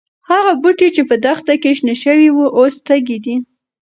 هغه 0.29 0.51
بوټي 0.61 0.89
چې 0.95 1.01
په 1.09 1.15
دښته 1.25 1.53
کې 1.61 1.71
شنه 1.77 1.95
شوي 2.03 2.29
وو، 2.31 2.45
اوس 2.59 2.73
تږي 2.87 3.17
دي. 3.25 3.35